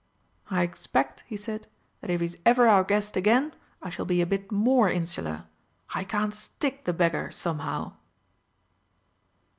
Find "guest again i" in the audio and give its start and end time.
2.83-3.91